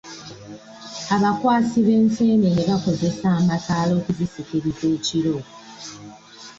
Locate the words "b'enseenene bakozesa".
1.85-3.27